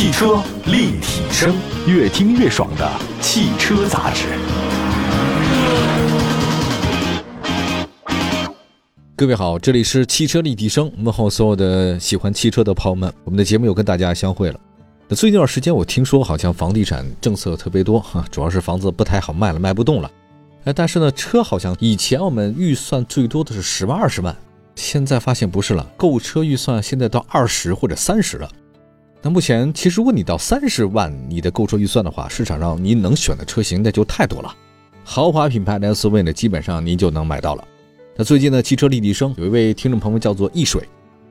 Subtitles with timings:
[0.00, 1.54] 汽车立体声，
[1.86, 4.24] 越听越爽的汽车杂志。
[9.14, 13.12] 各位好，这里是汽车立体声，问候所有的喜欢汽车的朋友们。
[13.24, 14.58] 我们的节目又跟大家相会了。
[15.06, 20.10] 那最近一段时间，我听说好像房地产政策特别多哈，主要是房子不太好卖了，卖不动了。
[20.64, 24.34] 哎，但是呢，车好像以前我们预算最多的是十万、二十万，
[24.76, 28.48] 现在发现不是了，购车预算现在到二十或者三十了。
[29.22, 34.56] 那目前其实如果你到三十万你的购车预算的话，市场上你能选的车型那就太多了。
[35.04, 37.64] 豪华品牌的 SUV 呢，基本上您就能买到了。
[38.16, 40.88] 那最近呢，汽车立体声有一位听众朋友叫做易水，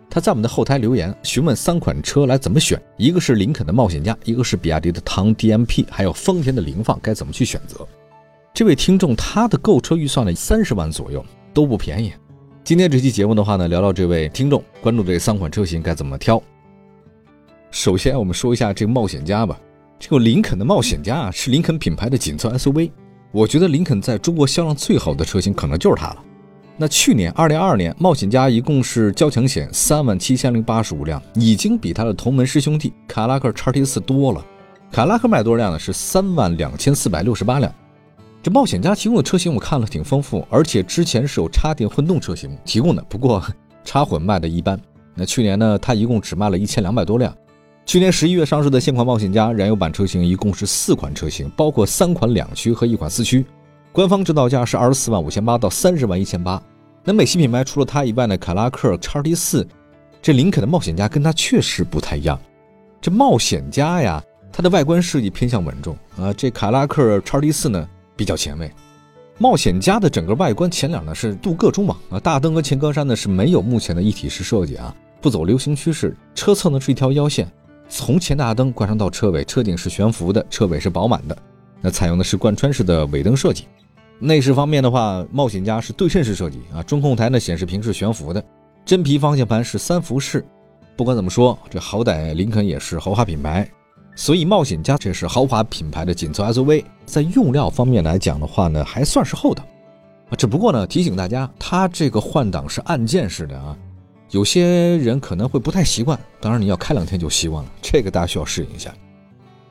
[0.10, 7.88] 他在我们的后台留言询问三款车来怎么选，一个是林肯的冒险家，一个是比亚迪的唐 DMP，还有丰田的凌放，该怎么去选择？
[8.54, 12.14] 这位听众他的购车预算呢三十万左右，都不便宜。
[12.64, 16.42] 今天这期节目的话呢，聊聊这位听众关注这三款车型该怎么挑。
[17.72, 19.60] 首先我们说一下这个冒险家吧，
[20.00, 22.92] 这个林肯的冒险家啊是林肯品牌的紧凑 SUV，
[23.32, 26.18] 我觉得林肯在中国销量最好的车型可能就是它了。
[26.78, 34.44] 那去年二零二二年，冒险家一共是交强险三万七千零八十五辆，已经比它的同门师兄弟凯拉克叉 T 四多了。
[34.92, 35.78] 凯拉克卖多少辆呢？
[35.78, 37.72] 是三万两千四百六十八辆。
[38.42, 43.44] 这冒险家提供的车型我看了挺丰富，而且之前是有插电混动车型提供的，不过
[43.84, 44.80] 插混卖的一般。
[45.14, 47.36] 那去年呢，它一共只卖了一千两百多辆。
[47.90, 53.44] 去年十一月上市的现款冒险家燃油版车型一共是四款车型，包括三款两驱和一款四驱。
[53.92, 56.62] 官方指导价是二十四万五千八到三十万一千八。
[57.04, 59.68] 那美系品牌除了它以外呢，凯拉克叉 T 四，
[60.22, 62.40] 这林肯的冒险家跟它确实不太一样。
[63.02, 64.24] 这冒险家呀，
[64.54, 68.72] 它的外观设计偏向稳重啊，这凯拉克叉 T 四呢比较前卫。
[69.40, 76.16] 冒险家的整个外观前脸呢是镀铬中网啊，大灯和前格栅呢是没有目前的一体式设计啊，不走流行趋势。
[76.36, 77.52] 车侧呢是一条腰线，
[77.90, 81.36] 从前大灯贯穿到车尾，车顶是悬浮的，车尾是饱满的。
[81.82, 83.66] 那采用的是贯穿式的尾灯设计。
[84.20, 88.44] 内饰方面的话，冒险家是对称式设计啊，中控台呢显示屏是悬浮的，
[88.86, 90.46] 真皮方向盘是三辐式。
[90.96, 93.70] 不管怎么说，这好歹林肯也是豪华品牌，
[94.16, 99.66] 所以冒险家这是豪华品牌的紧凑 SUV，在用料方面来讲的话呢，还算是厚道。
[100.38, 103.76] 只不过呢，提醒大家，它这个换挡是按键式的啊，
[104.32, 108.94] 有些人可能会不太习惯，当然你要开两天就习惯了，这个大家需要适应一下。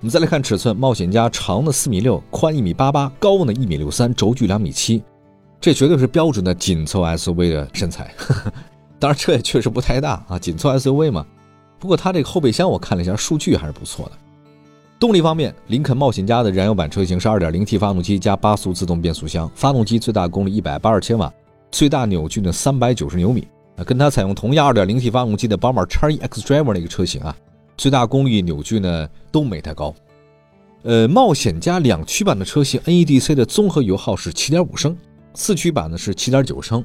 [0.01, 5.03] 我们再来看尺寸，冒险家长的四米六，宽一米八八，高呢一米六三，轴距两米七，
[5.61, 8.13] 这绝对是标准的紧凑 SUV 的身材。
[8.99, 11.25] 当然，这也确实不太大啊，紧凑 SUV 嘛。
[11.79, 14.13] 不过它这个后备箱我看了一下，数据还是不错的。
[14.99, 21.33] 动力方面，林肯冒险家的燃油版车型是 2.0T 发动机加八速自动变速箱，发动机最大功率180千瓦，
[21.71, 23.47] 最大扭矩呢390牛米。
[23.84, 27.37] 跟它采用同样 2.0T 发动机的宝马 X-E xDrive 那个车型啊。
[27.77, 29.94] 最大功率、扭矩呢都没太高。
[30.83, 34.97] 呃，冒险家两驱版的车型 NEDC 的综合油耗是七点五升，
[35.34, 36.84] 四驱版呢是七点九升。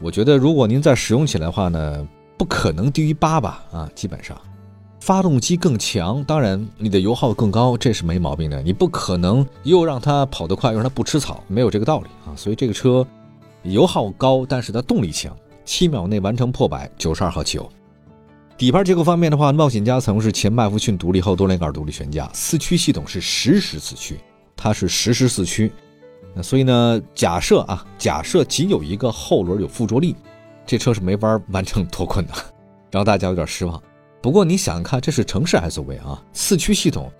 [0.00, 2.06] 我觉得如果您再使用起来的话呢，
[2.36, 3.64] 不可能低于八吧？
[3.72, 4.38] 啊，基本上，
[5.00, 8.62] 发动机更强，当然你的油耗更高，这是没毛病的。
[8.62, 12.36] 你不可能又让它跑得快，又让它不吃草，没有这个道理啊。
[12.36, 13.06] 所以这个车
[13.62, 15.36] 油耗高，但是它动力强，
[15.68, 17.70] 七秒内完成破百，九十二号汽油。
[18.56, 24.18] 底盘结构方面的话，冒险家采用是前麦弗逊独立后多连杆独立悬架，四驱系统是实时四驱，
[24.56, 25.70] 它是实时四驱。
[26.34, 30.16] 那所以呢，假设啊，假设仅有一个后轮有附着力，
[30.64, 32.32] 这车是没法完成脱困的，
[32.90, 33.80] 让大家有点失望。
[34.22, 37.12] 不过你想想看，这是城市 SUV 啊，四驱系统，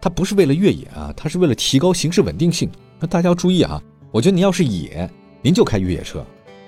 [0.00, 2.70] 它不是为了越野啊，它是为了提高行驶稳定性。
[3.00, 5.10] 那大家要注意啊，我觉得你要是野，
[5.42, 6.24] 您就开越野车，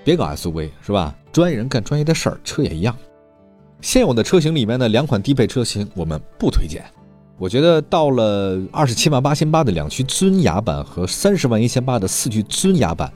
[0.08, 1.14] 别搞 SUV 是吧？
[1.30, 2.96] 专业人干专业的事儿，车也一样。
[3.82, 6.82] 现有的车型里面的两款低配车型我们不推荐，
[7.36, 13.12] 我觉得到了二十七万八千八的两驱尊雅版和三十万一千八的四驱尊雅版，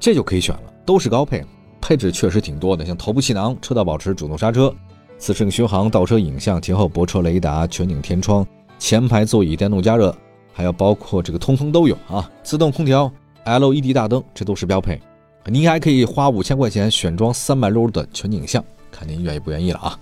[0.00, 1.44] 这就可以选了，都是高配，
[1.80, 4.74] 配置确实挺多的，像头部气囊、车道保持、主动刹车、
[5.16, 8.44] 自适应巡航、倒车影像、前后泊车雷达、全景天窗、
[8.76, 10.12] 前排座椅电动加热，
[10.52, 13.08] 还有包括这个通风都有啊，自动空调、
[13.44, 15.00] LED 大灯，这都是标配。
[15.46, 18.64] 您还可以花五千块钱选装三百六的全景影像。
[18.90, 19.98] 看您愿意不愿意了啊！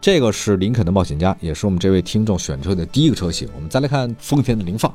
[0.00, 3.48] 这个是林肯的冒险家，也是我们这位听众选车的第一个车型。
[3.54, 4.92] 我们再来看丰田的凌放。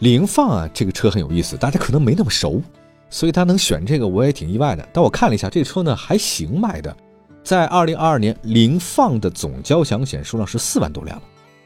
[0.00, 2.62] 凌放啊，这个车很有意思，大家可能没那么熟，
[3.10, 4.88] 所以他能选这个我也挺意外的。
[4.92, 6.94] 但我看了一下，这车呢还行卖的，
[7.42, 11.22] 在二零二二年，凌放的总交强险数量是四万多辆了，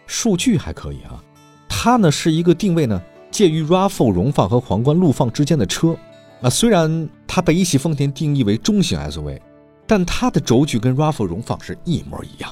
[0.06, 1.22] 数据还可以啊。
[1.68, 5.96] 它呢是一个定位呢介于 RAV4 荣放和皇冠陆放之间的车
[6.42, 9.40] 啊，虽然它被一汽丰田定义为中型 SUV。
[9.84, 12.50] 但它的轴距跟 RAV4 荣放是一模一样，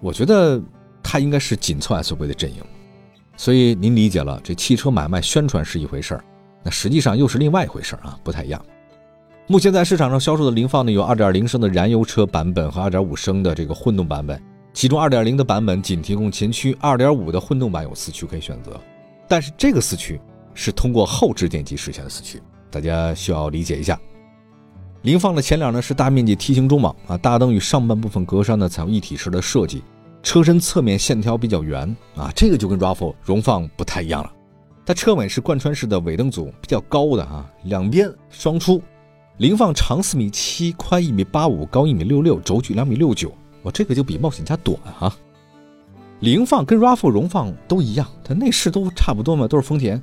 [0.00, 0.60] 我觉得
[1.02, 2.62] 它应该是紧凑 SUV 的阵营。
[3.36, 6.24] 所以您理解了，这汽车买卖宣传是一回事儿，
[6.62, 8.64] 那实际上又是另外一回事儿啊，不太一样。
[9.48, 14.40] 目前在市场上销售的凌放呢，有2.0升的燃油车版本和2.5升的这个混动版本。
[14.72, 18.78] 其中2.0的版本仅提供前驱，2.5的混动版有四驱可以选择。
[19.26, 20.20] 但是这个四驱
[20.54, 22.40] 是通过后置电机实现的四驱，
[22.70, 23.98] 大家需要理解一下。
[25.02, 29.82] 凌放的前脸呢是大面积梯形中网啊，大灯与上半部分格栅呢采用一体式的设计，
[30.22, 34.30] 车身侧面线条比较圆啊，这个就跟 RAV4 荣放不太一样了。
[34.84, 38.82] 它车尾是贯穿式的尾灯组，比较高的啊，两边双出。
[39.38, 43.32] 凌放长四米七，宽一米八五，高一米六六，轴距两米六九。
[43.62, 45.16] 我这个就比冒险家短啊。
[46.18, 50.02] 凌放跟 RAV4 荣放都一样，它内饰都差不多嘛，都是丰田。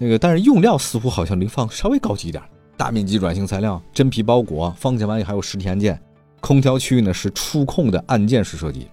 [0.00, 2.42] 那个但是用料似乎好像凌放稍微高级一点，
[2.74, 6.00] 大面积软性材料，真皮包裹，方向盘也还有实体按键，
[6.40, 8.88] 空调区域呢是触控的按键式设计。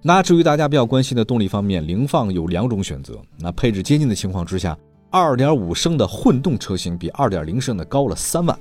[0.00, 3.20] 那至于大家比较关心的动力方面，凌放有两种选择。
[3.36, 4.78] 那配置接近的情况之下
[5.10, 8.56] ，2.5升的混动车型比2.0升的高了三万。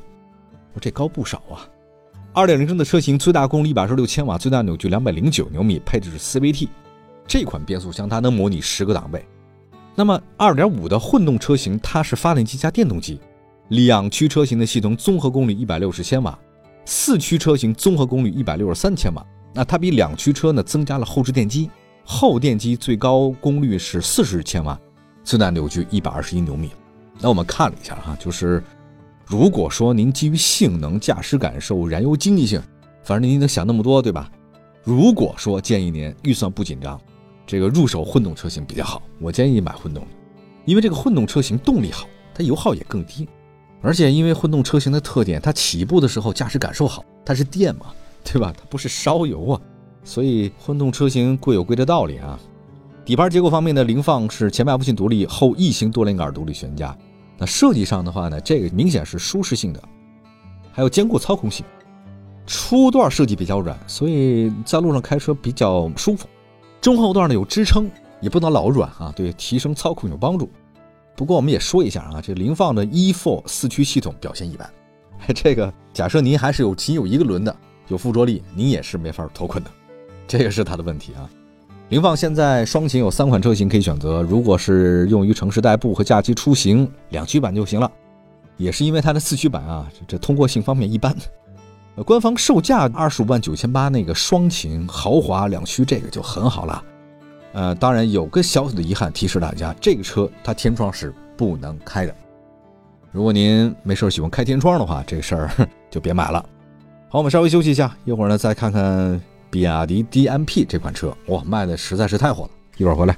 [0.81, 1.69] 这高不少啊！
[2.33, 6.68] 二点零升的车型最大功率一百二十六千瓦，最大扭矩两百零九牛米，配置是 CVT。
[7.27, 9.24] 这款变速箱它能模拟十个档位。
[10.00, 13.20] 那么二点五的混动车型，它是发电机加电动机。
[13.70, 16.38] 两驱车型的系统综合功率一百六十千瓦，
[16.86, 19.26] 四驱车型综合功率一百六十三千瓦。
[19.56, 21.68] 那它比两驱车呢增加了后置电机，
[22.04, 24.80] 后电机最高功率是四十千瓦，
[25.24, 26.70] 最大扭矩一百二十一牛米。
[27.20, 28.64] 那我们看了一下哈，就是。
[29.26, 32.62] 如果说您基于性能、驾驶感受、燃油经济性，
[33.04, 34.32] 反正您能想那么多，对吧？
[34.86, 36.98] 如果说建议您预算不紧张，
[37.48, 39.02] 这个入手混动车型比较好。
[39.20, 40.10] 我建议买混动的，
[40.66, 43.28] 因为这个混动车型动力好，它油耗也更低，
[43.82, 47.88] 而且因为混动车型的特点，它起步的时候驾驶感受好，它是电嘛，
[48.24, 48.54] 对吧？
[48.56, 49.62] 它不是烧油啊，
[50.04, 52.38] 所以混动车型贵有贵的道理啊。
[53.06, 56.94] 底盘结构方面的凌放是前麦弗逊独立，后异形多连杆独立悬架。
[57.38, 59.82] 那设计上的话呢，这个明显是舒适性的，
[60.74, 61.66] 还有兼顾操控性。
[62.46, 66.28] 初段设计比较软，所以在路上开车比较舒服。
[66.88, 67.92] 中后段呢有支撑，
[68.22, 70.50] 也不能老软啊，对提升操控有帮助。
[71.18, 74.69] 不过我们也说一下啊，这凌放的 E4 四驱系统表现一般。
[75.36, 77.54] 这个假设您还是有仅有一个轮的，
[77.89, 79.69] 有附着力，您也是没法脱困的，
[80.30, 81.30] 这个是它的问题啊。
[81.89, 87.92] 凌放现在双擎有三款车型可以选择，如果是用于城市代步和假期出行，两驱版就行了。
[88.56, 91.13] 也是因为它的四驱版啊，这通过性方面一般。
[91.98, 96.84] 呃，官方售价二十五万九千八，那个双擎豪华两驱这个就很好了。
[97.54, 102.16] 呃，当然有个小小的遗憾，提示大家，这个车它天窗是不能开的。
[103.12, 105.50] 如果您没事喜欢开天窗的话，这个事儿
[105.90, 106.40] 就别买了。
[107.10, 109.20] 好，我们稍微休息一下，一会儿呢再看看。
[109.50, 112.50] 比亚迪 DMP 这款车哇，卖的实在是太火了！
[112.76, 113.18] 一会儿回来，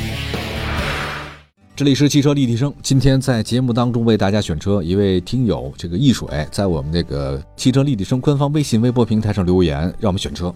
[1.81, 10.53] 这里是汽车立体声，今天在节目当中为大家选车，一位听友这个易水在我们这个汽车立体声官方微信微博平台上留言，让我们选车。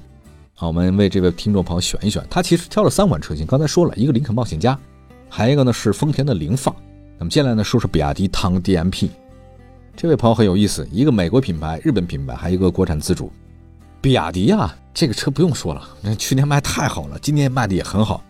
[0.54, 2.24] 好，我们为这位听众朋友选一选。
[2.30, 4.78] 他其实挑了三款车型，刚才说了一个林肯冒险家，
[5.28, 6.76] 还一个呢是丰田的凌放。
[7.18, 9.10] 那么接下来呢说说比亚迪唐 DMP。
[9.96, 13.32] 这位朋友很有意思，一个美国品牌、日本品牌，还有一个国产自主。
[14.00, 18.24] 比亚迪啊，这个车不用说了，那去年卖太好了，今年卖的也很好。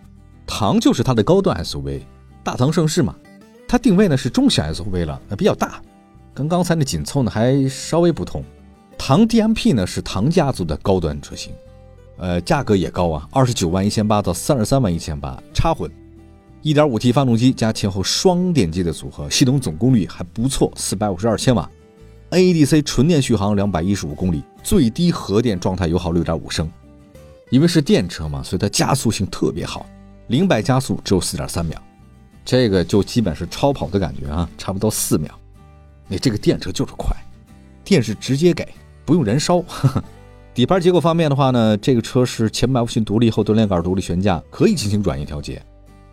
[0.47, 1.99] 唐就是它的高端 SUV。
[2.45, 3.15] 大唐盛世嘛，
[3.67, 5.81] 它定位呢是中型 SUV 了，那比较大，
[6.31, 8.43] 跟刚才那紧凑呢还稍微不同。
[8.99, 11.51] 唐 DMP 呢是唐家族的高端车型，
[12.17, 15.89] 呃，价格也高啊，二十九万一千八到三十三万一千八，插混
[16.61, 21.67] ，1.5T 发动机加前后双电机的组合，系统总功率还不错，四百五十二千瓦
[22.29, 26.71] ，NEDC 纯电续航两百一十五公里，最低核电状态油耗六点五升。
[27.49, 29.83] 因为是电车嘛，所以它加速性特别好，
[30.27, 31.81] 零百加速只有四点三秒。
[32.45, 35.31] 这个就基本是超跑的感觉啊，差不多四秒。
[36.07, 37.11] 你这个电车就是快，
[37.83, 38.67] 电是直接给，
[39.03, 39.63] 不用燃烧。
[40.53, 45.61] 底盘结构方面的话呢，这个车是前麦弗逊独立后多连杆独立悬架，可以进行软硬调节。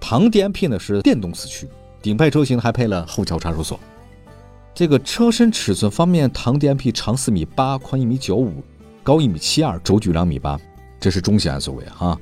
[0.00, 1.68] 唐 DMP 呢是电动四驱，
[2.00, 3.78] 顶配车型还配了后桥差速锁。
[4.74, 8.64] 这个车身尺寸方面，唐 DMP 长四米八，宽一米九五，
[9.02, 10.58] 高一米七二，轴距两米八，
[10.98, 12.18] 这是中型 SUV 哈。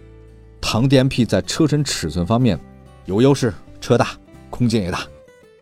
[0.61, 2.59] 唐 DMP 在车身尺寸方面
[3.07, 3.55] 有优势。
[3.81, 4.09] 车大，
[4.51, 5.01] 空间也大，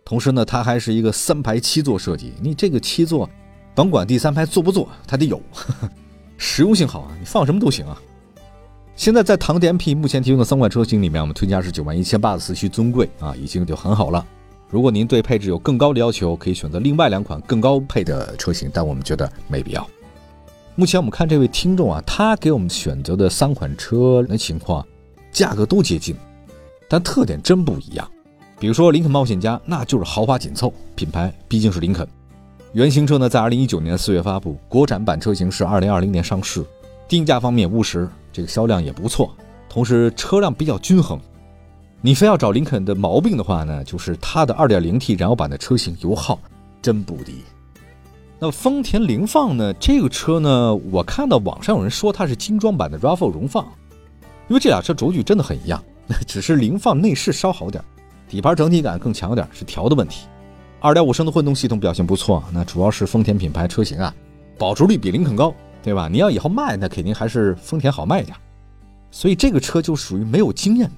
[0.05, 2.33] 同时呢，它还是一个三排七座设计。
[2.41, 3.29] 你这个七座，
[3.75, 5.41] 甭管第三排坐不坐，它得有，
[6.37, 8.01] 实用性好啊，你放什么都行啊。
[8.97, 14.27] 现在在唐 DM-P 目前提供的三款车型里面，我们推荐是九万一千八的四驱尊贵啊，已经就很好了。
[14.69, 19.89] 如果您对配置有更高的要求，可以选择另外两款更高配的车型，但我们觉得没必要。
[20.75, 24.85] 目前我们看这位听众啊，他给我们选择的三款车的情况，
[25.31, 26.17] 价格都接近，
[26.89, 28.09] 但特点真不一样。
[28.59, 32.07] 比如说林肯冒险家，那就是豪华紧凑，品牌毕竟是林肯。
[32.73, 36.65] 原型车呢，在二零一九年四月发布，国产版车型是二零二零年上市，
[37.07, 38.09] 定价方面务实。
[38.33, 39.35] 这个销量也不错，
[39.69, 41.19] 同时车辆比较均衡。
[42.01, 46.39] 你非要找林肯的毛病的话呢，就是它的 2.0T 燃油版的车型油耗
[46.81, 47.43] 真不低。
[48.39, 49.73] 那丰田凌放呢？
[49.81, 53.65] 这个车呢，我看到网上有人说它是精装版的 RAV4 荣放，
[54.47, 55.83] 因为这俩车轴距真的很一样，
[56.27, 57.83] 只是凌放内饰稍好点，
[58.29, 60.27] 底盘整体感更强点，是调的问题。
[60.81, 64.15] 2.5升的混动系统表现不错，那主要是丰田品牌车型啊，
[64.59, 65.55] 保值率比林肯高。
[65.81, 66.09] 对吧？
[66.11, 68.37] 你要以后卖，那肯定还是丰田好卖点。
[69.13, 70.91] 所以这个车就属于没有经验，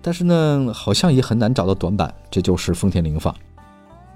[0.00, 2.14] 但是呢，好像也很难找到短板。
[2.30, 3.34] 这就是丰田凌放，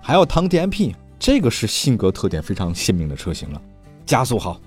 [0.01, 3.61] 还有唐 DM-P，这个是性格特点非常鲜明的车型了。
[4.07, 4.59] 加速好，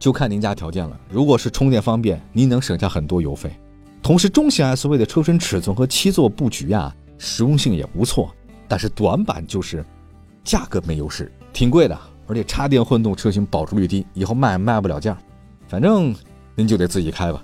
[0.00, 0.98] 就看您家条件了。
[1.08, 3.56] 如果是充电方便，您能省下很多油费。
[4.02, 8.34] 同时，中型 SUV 的车身尺寸和七座布局啊，实用性也不错。
[8.66, 9.84] 但是短板就是
[10.42, 11.98] 价格没优势，挺贵的。
[12.26, 15.16] 而且插电混动车型保值率低，以后卖卖不了价，
[15.68, 16.14] 反正
[16.54, 17.42] 您就得自己开吧。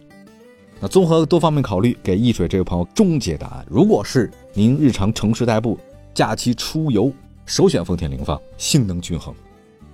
[0.81, 5.79] 那综合多方面考虑，给易水这位朋友终结答案：如果是您日常城市代步、
[6.15, 7.13] 假期出游，
[7.45, 9.35] 首选丰田凌放，性能均衡；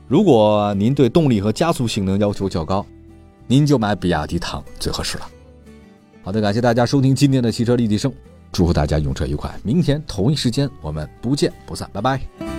[0.06, 2.84] 如果您对动力和加速性能要求较高，
[3.46, 5.28] 您就买比亚迪唐最合适了。
[6.24, 8.10] 好的，感谢大家收听今天的汽车立体声，
[8.50, 9.54] 祝福大家用车愉快。
[9.62, 12.53] 明天同一时间我们不见不散，拜拜。